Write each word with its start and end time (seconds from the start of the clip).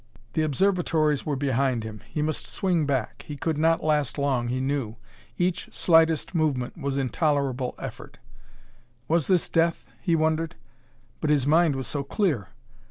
The 0.33 0.41
observatories 0.41 1.27
were 1.27 1.35
behind 1.35 1.83
him; 1.83 2.01
he 2.11 2.23
must 2.23 2.47
swing 2.47 2.87
back; 2.87 3.21
he 3.27 3.37
could 3.37 3.55
not 3.59 3.83
last 3.83 4.17
long, 4.17 4.47
he 4.47 4.59
knew; 4.59 4.95
each 5.37 5.69
slightest 5.71 6.33
movement 6.33 6.75
was 6.75 6.97
intolerable 6.97 7.75
effort. 7.77 8.17
Was 9.07 9.27
this 9.27 9.47
death? 9.47 9.85
he 10.01 10.15
wondered; 10.15 10.55
but 11.19 11.29
his 11.29 11.45
mind 11.45 11.75
was 11.75 11.85
so 11.85 12.01
clear! 12.01 12.47